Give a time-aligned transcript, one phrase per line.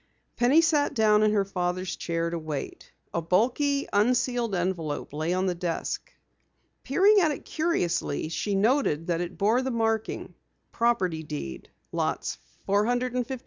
[0.35, 2.91] Penny sat down in her father's chair to wait.
[3.13, 6.11] A bulky, unsealed envelope lay on the desk.
[6.83, 10.33] Peering at it curiously she noted that it bore the marking:
[10.71, 13.39] "Property Deed: Lots 456, 457, and 458."